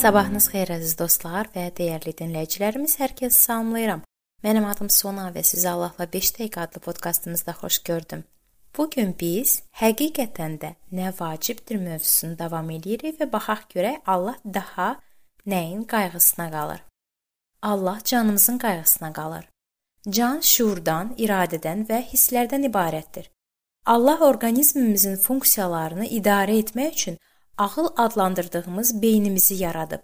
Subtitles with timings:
[0.00, 4.00] Sabahınız xeyir əziz dostlar və dəyərli dinləyicilərimiz, hər kəsi salamlayıram.
[4.40, 8.22] Mənim adım Sona və sizi Allahla 5 dəqiqə adlı podkastımızda xoş gördüm.
[8.76, 14.88] Bu gün biz həqiqətən də nə vacibdir mövzusunu davam edirik və baxaq görək Allah daha
[15.46, 16.80] nəyin qayğısına qalır.
[17.62, 19.44] Allah canımızın qayğısına qalır.
[20.08, 23.28] Can şuurdan, iradədən və hisslərdən ibarətdir.
[23.86, 27.20] Allah orqanizmimizin funksiyalarını idarə etmək üçün
[27.58, 30.00] ağıl adlandırdığımız beynimizi yaradıb.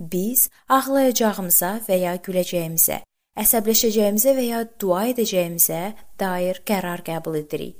[0.00, 3.00] Biz ağlayacağımıza və ya güləcəyimizə,
[3.40, 5.80] əsəbləşəcəyimizə və ya dua edəcəyimizə
[6.20, 7.78] dair qərar qəbul edirik.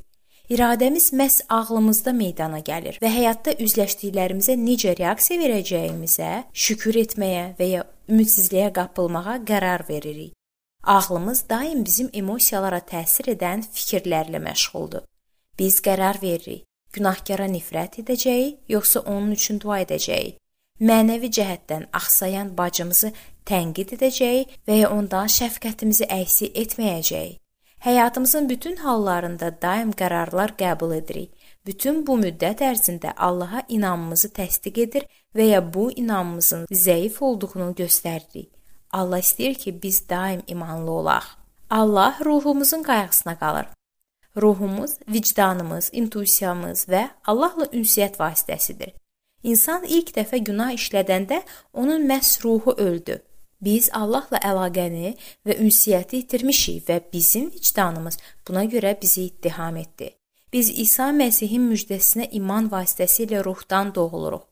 [0.49, 6.31] İradəmiz məhz ağlımızda meydana gəlir və həyatda üzləşdiklərimizə necə reaksiya verəcəyimizə
[6.67, 10.33] şükür etməyə və ya ümidsizliyə qapılmağa qərar veririk.
[10.85, 15.03] Ağlımız daim bizim emosiyalara təsir edən fikirlərlə məşğuldur.
[15.59, 16.63] Biz qərar veririk
[16.97, 20.37] günahkara nifrət edəcəyik, yoxsa onun üçün dua edəcəyik?
[20.81, 23.13] Mənəvi cəhətdən axsayan bacımızı
[23.49, 27.39] tənqid edəcəyik və ya ondan şəfqətimizi əksik etməyəcəyik?
[27.87, 31.31] Həyatımızın bütün hallarında daim qərarlar qəbul edirik.
[31.67, 38.49] Bütün bu müddət ərzində Allaha inamımızı təsdiq edir və ya bu inamımızın zəif olduğunu göstəririk.
[38.91, 41.25] Allah istəyir ki, biz daim imanlı olaq.
[41.71, 43.67] Allah ruhumuzun qayğısına qalır.
[44.37, 48.93] Ruhumuz, vicdanımız, intuisiyamız və Allahla ünsiyyət vasitəsidir.
[49.43, 51.41] İnsan ilk dəfə günah işlədəndə
[51.73, 53.21] onun məhz ruhu öldü.
[53.61, 55.15] Biz Allahla əlaqəni
[55.47, 60.11] və ünsiyyəti itirmişik və bizim vicdanımız buna görə bizi ittiham etdi.
[60.53, 64.45] Biz İsa Məsihin müjdəsinə iman vasitəsilə ruhdan doğuluruq.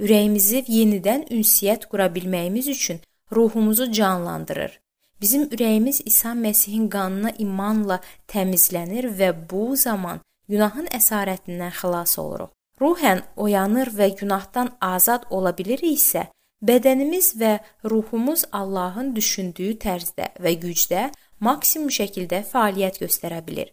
[0.00, 3.00] Ürəyimizi yenidən ünsiyyət qura bilməyimiz üçün
[3.32, 4.80] ruhumuzu canlandırır.
[5.20, 12.48] Bizim ürəyimiz İsa Məsihin qanına imanla təmizlənir və bu zaman günahın əsarətindən xilas oluruq.
[12.80, 16.22] Ruhən oyanır və günahdan azad ola biliriksə,
[16.64, 21.10] bədənimiz və ruhumuz Allahın düşündüyü tərzdə və gücdə
[21.40, 23.68] maksimum şəkildə fəaliyyət göstərə bilər.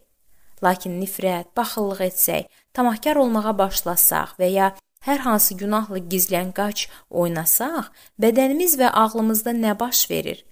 [0.62, 4.68] Lakin nifrət, baxıllıq etsək, tamahkar olmağa başlasaq və ya
[5.08, 7.88] hər hansı günahla gizlənqaç oynasaq,
[8.20, 10.44] bədənimiz və ağlımızda nə baş verir?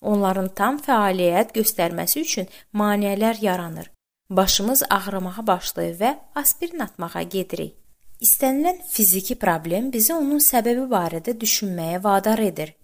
[0.00, 3.90] Onların tam fəaliyyət göstərməsi üçün maneələr yaranır.
[4.30, 7.74] Başımız ağrımağa başlayır və aspirin atmağa gedirik.
[8.20, 12.74] İstənilən fiziki problem bizi onun səbəbi barədə düşünməyə vadar edir.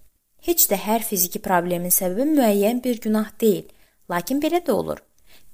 [0.46, 3.66] Heç də hər fiziki problemin səbəbi müəyyən bir günah deyil,
[4.10, 5.02] lakin belə də olur.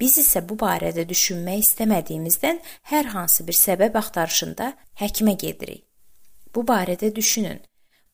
[0.00, 4.72] Biz isə bu barədə düşünmək istəmədiyimizdən hər hansı bir səbəb axtarışında
[5.02, 5.84] həkimə gedirik.
[6.54, 7.60] Bu barədə düşünün.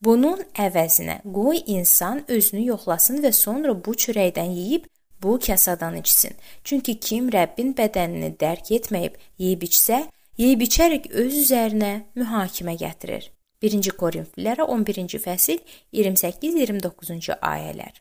[0.05, 4.85] Bunun əvəzinə qoy insan özünü yoxlasın və sonra bu çörəkdən yeyib
[5.23, 6.37] bu kasadan içsin.
[6.65, 10.05] Çünki kim Rəbbin bədənini dərk etməyib yeyib içsə,
[10.39, 13.27] yeyib içərək öz üzərinə mühakimə gətirir.
[13.63, 15.59] 1-ci Korinflilərə 11-ci fəsil
[15.93, 17.99] 28-29-cu ayələr.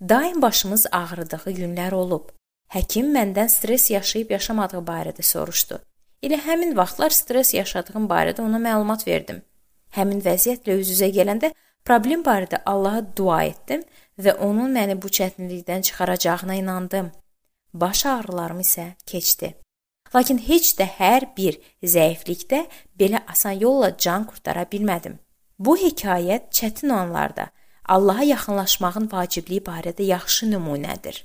[0.00, 2.32] Daim başımız ağrıdığı günlər olub.
[2.72, 5.76] Həkim məndən stress yaşayıb yaşamadığı barədə soruşdu.
[6.24, 9.42] Elə həmin vaxtlar stress yaşadığım barədə ona məlumat verdim.
[9.96, 11.52] Həmin vəziyyətlə üz-üzə gələndə
[11.84, 13.82] problem barədə Allaha dua etdim
[14.18, 17.10] və onun məni bu çətinlikdən çıxaracağına inandım.
[17.74, 19.54] Baş ağrılarım isə keçdi.
[20.14, 22.66] Lakin heç də hər bir zəiflikdə
[23.00, 25.16] belə asan yolla can qurtara bilmədim.
[25.58, 27.48] Bu hekayət çətin anlarda
[27.88, 31.22] Allaha yaxınlaşmağın vacibliyi barədə yaxşı nümunədir.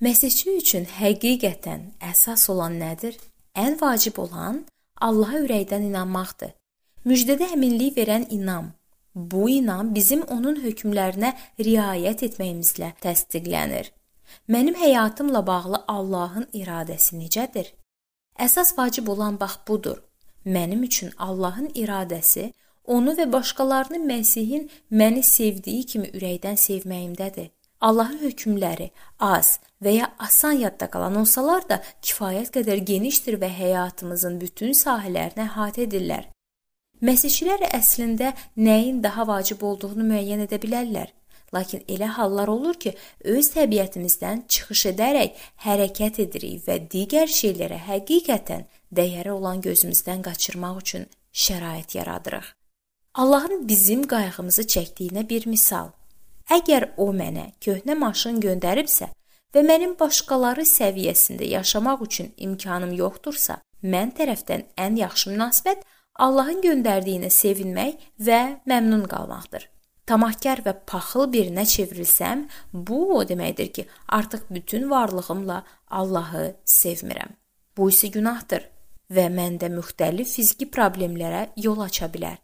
[0.00, 3.18] Məsihçi üçün həqiqətən əsas olan nədir?
[3.58, 4.62] Ən vacib olan
[5.00, 6.54] Allaha ürəkdən inanmaqdır.
[7.06, 8.72] Müjdədə əminlik verən inam.
[9.14, 13.92] Bu inam bizim onun hökmlərinə riayət etməyimizlə təsdiqlənir.
[14.48, 17.72] Mənim həyatımla bağlı Allahın iradəsi necədir?
[18.38, 20.02] Əsas vacib olan bax budur.
[20.44, 22.52] Mənim üçün Allahın iradəsi
[22.84, 27.50] onu və başqalarını Məsihin məni sevdiyi kimi ürəkdən sevməyimdədir.
[27.80, 34.40] Allahın hökmləri az və ya asan yadda qalan olsalar da kifayət qədər genişdir və həyatımızın
[34.40, 36.26] bütün sahələrini əhatə edirlər.
[36.98, 41.12] Məsihçilər əslində nəyin daha vacib olduğunu müəyyən edə bilərlər.
[41.54, 42.92] Lakin elə hallar olur ki,
[43.24, 51.06] öz təbiətimizdən çıxış edərək hərəkət edirik və digər şeylərə həqiqətən dəyəri olan gözümüzdən qaçırmaq üçün
[51.32, 52.48] şərait yaradırıq.
[53.14, 55.94] Allahın bizim qayğımızı çəkdiyinə bir misal.
[56.50, 59.08] Əgər o mənə köhnə maşın göndəribsə
[59.54, 65.86] və mənim başqaları səviyyəsində yaşamaq üçün imkanım yoxdursa, mən tərəfdən ən yaxşı münasibət
[66.18, 69.68] Allahın göndərdiyinə sevinmək və məmnun qalmaqdır.
[70.08, 77.36] Tamahkar və paxıl birinə çevrilsəm, bu o deməkdir ki, artıq bütün varlığımla Allahı sevmirəm.
[77.76, 78.64] Bu isə günahdır
[79.14, 82.38] və məndə müxtəlif fiziki problemlərə yol aça bilər.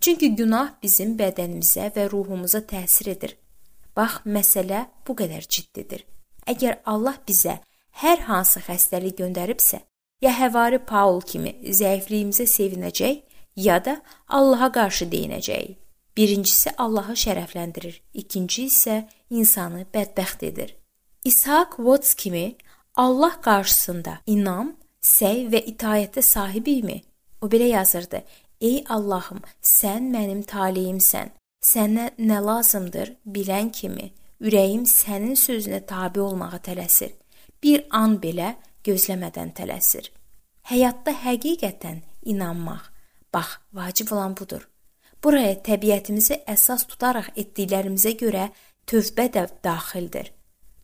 [0.00, 3.38] Çünki günah bizim bədənimizə və ruhumuza təsir edir.
[3.96, 6.04] Bax, məsələ bu qədər ciddidir.
[6.50, 7.60] Əgər Allah bizə
[8.02, 9.80] hər hansı xəstəlik göndəribsə,
[10.24, 13.22] ya həvari Paul kimi zəifliyimizə sevinəcək,
[13.56, 15.74] ya da Allaha qarşı deyinəcək.
[16.16, 20.76] Birincisi Allahı şərəfləndirir, ikinci isə insanı bədbəxt edir.
[21.24, 22.56] İshak Watts kimi
[22.94, 27.00] Allah qarşısında inam, səy və itayətə sahibikmi?
[27.42, 28.22] O belə yazırdı:
[28.60, 31.34] Ey Allahım, sən mənim taleyimsən.
[31.64, 37.12] Sənə nə lazımdır bilən kimi ürəyim sənin sözünə tabe olmağa tələsir.
[37.62, 38.54] Bir an belə
[38.86, 40.10] gözləmədən tələsir.
[40.70, 42.02] Həyatda həqiqətən
[42.32, 42.90] inanmaq,
[43.32, 44.64] bax, vacib olan budur.
[45.22, 48.50] Buraya təbiətimizi əsas tutaraq etdiklərimizə görə
[48.88, 50.30] tövbə də daxildir.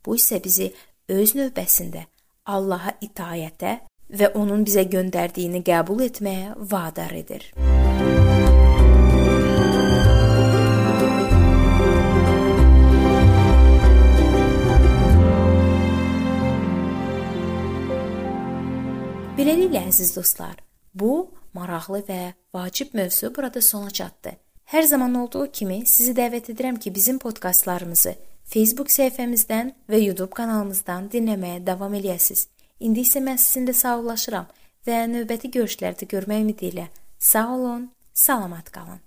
[0.04, 0.70] Bu isə bizi
[1.12, 2.06] öz növbəsində
[2.50, 3.76] Allaha itayətə
[4.16, 7.50] və onun bizə göndərdiyini qəbul etməyə vadar edir.
[19.40, 20.58] Beləliklə əziz dostlar,
[20.92, 22.18] bu maraqlı və
[22.52, 24.34] vacib mövzu burada sona çatdı.
[24.68, 28.12] Hər zaman olduğu kimi sizi dəvət edirəm ki, bizim podkastlarımızı
[28.52, 32.50] Facebook səhifəmizdən və YouTube kanalımızdan dinləməyə davam eləyəsiniz.
[32.84, 34.52] İndi isə mən sizinlə sağollaşıram
[34.84, 39.00] və növbəti görüşlərdə görmək ümidi ilə sağ olun, salamat qalın.